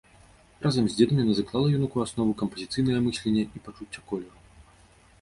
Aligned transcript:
Разам 0.63 0.87
з 0.89 0.95
дзедам 0.99 1.17
яна 1.23 1.35
заклала 1.41 1.67
юнаку 1.81 2.03
аснову 2.05 2.33
кампазіцыйнага 2.41 2.99
мыслення 3.11 3.43
і 3.57 3.67
пачуцця 3.67 4.01
колеру. 4.13 4.39